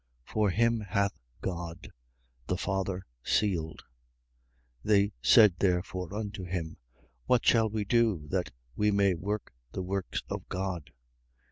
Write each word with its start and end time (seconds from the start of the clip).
For 0.25 0.49
him 0.49 0.79
hath 0.79 1.13
God, 1.41 1.91
the 2.47 2.57
Father, 2.57 3.05
sealed. 3.21 3.83
6:28. 4.83 4.85
They 4.85 5.11
said 5.21 5.53
therefore 5.59 6.15
unto 6.15 6.43
him: 6.43 6.77
What 7.27 7.45
shall 7.45 7.69
we 7.69 7.85
do, 7.85 8.25
that 8.31 8.49
we 8.75 8.89
may 8.89 9.13
work 9.13 9.53
the 9.73 9.83
works 9.83 10.23
of 10.27 10.49
God? 10.49 10.89